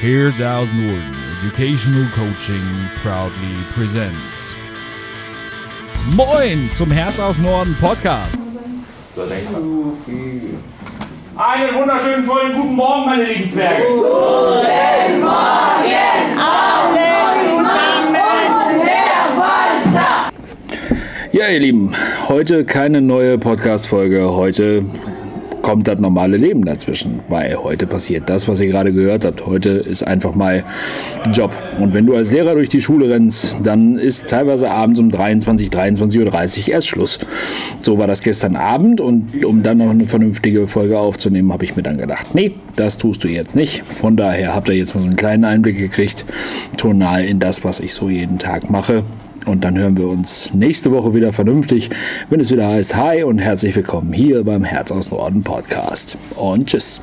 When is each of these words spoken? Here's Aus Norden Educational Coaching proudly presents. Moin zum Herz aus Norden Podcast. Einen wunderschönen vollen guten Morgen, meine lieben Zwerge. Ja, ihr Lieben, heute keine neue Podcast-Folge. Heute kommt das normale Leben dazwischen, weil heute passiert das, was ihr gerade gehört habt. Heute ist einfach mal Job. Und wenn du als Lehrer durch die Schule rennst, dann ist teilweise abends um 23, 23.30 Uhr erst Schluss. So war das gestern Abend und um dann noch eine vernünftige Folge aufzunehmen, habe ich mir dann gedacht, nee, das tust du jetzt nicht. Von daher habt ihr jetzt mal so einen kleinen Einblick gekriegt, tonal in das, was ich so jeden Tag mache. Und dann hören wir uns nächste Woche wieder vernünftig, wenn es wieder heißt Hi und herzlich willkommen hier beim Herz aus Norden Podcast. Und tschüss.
Here's 0.00 0.40
Aus 0.40 0.66
Norden 0.72 1.14
Educational 1.40 2.06
Coaching 2.14 2.62
proudly 3.02 3.54
presents. 3.74 4.54
Moin 6.16 6.70
zum 6.72 6.90
Herz 6.90 7.18
aus 7.20 7.36
Norden 7.36 7.76
Podcast. 7.78 8.38
Einen 11.36 11.74
wunderschönen 11.74 12.24
vollen 12.24 12.54
guten 12.54 12.76
Morgen, 12.76 13.04
meine 13.04 13.24
lieben 13.24 13.50
Zwerge. 13.50 13.82
Ja, 21.32 21.48
ihr 21.48 21.60
Lieben, 21.60 21.94
heute 22.26 22.64
keine 22.64 23.02
neue 23.02 23.36
Podcast-Folge. 23.36 24.32
Heute 24.32 24.82
kommt 25.62 25.88
das 25.88 25.98
normale 25.98 26.36
Leben 26.36 26.64
dazwischen, 26.64 27.20
weil 27.28 27.56
heute 27.56 27.86
passiert 27.86 28.28
das, 28.28 28.48
was 28.48 28.60
ihr 28.60 28.68
gerade 28.68 28.92
gehört 28.92 29.24
habt. 29.24 29.46
Heute 29.46 29.70
ist 29.70 30.02
einfach 30.02 30.34
mal 30.34 30.64
Job. 31.32 31.52
Und 31.78 31.94
wenn 31.94 32.06
du 32.06 32.14
als 32.14 32.32
Lehrer 32.32 32.54
durch 32.54 32.68
die 32.68 32.80
Schule 32.80 33.10
rennst, 33.10 33.58
dann 33.62 33.96
ist 33.96 34.28
teilweise 34.28 34.70
abends 34.70 35.00
um 35.00 35.10
23, 35.10 35.68
23.30 35.68 36.68
Uhr 36.68 36.74
erst 36.74 36.88
Schluss. 36.88 37.18
So 37.82 37.98
war 37.98 38.06
das 38.06 38.22
gestern 38.22 38.56
Abend 38.56 39.00
und 39.00 39.44
um 39.44 39.62
dann 39.62 39.78
noch 39.78 39.90
eine 39.90 40.04
vernünftige 40.04 40.68
Folge 40.68 40.98
aufzunehmen, 40.98 41.52
habe 41.52 41.64
ich 41.64 41.76
mir 41.76 41.82
dann 41.82 41.98
gedacht, 41.98 42.34
nee, 42.34 42.54
das 42.76 42.98
tust 42.98 43.24
du 43.24 43.28
jetzt 43.28 43.56
nicht. 43.56 43.82
Von 43.84 44.16
daher 44.16 44.54
habt 44.54 44.68
ihr 44.68 44.74
jetzt 44.74 44.94
mal 44.94 45.00
so 45.00 45.06
einen 45.06 45.16
kleinen 45.16 45.44
Einblick 45.44 45.78
gekriegt, 45.78 46.24
tonal 46.76 47.24
in 47.24 47.40
das, 47.40 47.64
was 47.64 47.80
ich 47.80 47.94
so 47.94 48.08
jeden 48.08 48.38
Tag 48.38 48.70
mache. 48.70 49.02
Und 49.46 49.64
dann 49.64 49.78
hören 49.78 49.96
wir 49.96 50.06
uns 50.06 50.52
nächste 50.54 50.92
Woche 50.92 51.14
wieder 51.14 51.32
vernünftig, 51.32 51.90
wenn 52.28 52.40
es 52.40 52.50
wieder 52.50 52.68
heißt 52.68 52.96
Hi 52.96 53.22
und 53.22 53.38
herzlich 53.38 53.74
willkommen 53.74 54.12
hier 54.12 54.44
beim 54.44 54.64
Herz 54.64 54.90
aus 54.92 55.10
Norden 55.10 55.42
Podcast. 55.42 56.18
Und 56.36 56.66
tschüss. 56.66 57.00